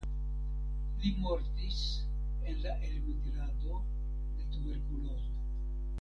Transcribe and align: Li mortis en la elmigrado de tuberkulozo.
Li 1.01 1.11
mortis 1.25 1.83
en 2.53 2.59
la 2.63 2.73
elmigrado 2.89 3.79
de 3.91 4.51
tuberkulozo. 4.57 5.33